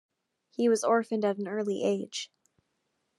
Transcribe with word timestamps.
He 0.49 0.67
was 0.67 0.83
orphaned 0.83 1.23
at 1.23 1.37
an 1.37 1.47
early 1.47 1.83
age. 1.83 2.31